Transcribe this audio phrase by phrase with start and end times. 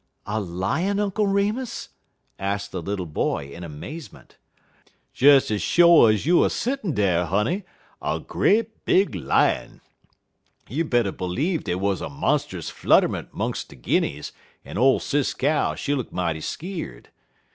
[0.25, 1.89] "A Lion, Uncle Remus?"
[2.39, 4.39] asked the little boy, in amazement.
[5.15, 7.65] "Des ez sho' ez you er settin' dar, honey,
[8.01, 9.79] a great big Lion.
[10.67, 14.31] You better b'leeve dey wuz a monst'us flutterment 'mungs de Guinnies,
[14.65, 17.09] en ole Sis Cow, she looked mighty skeer'd.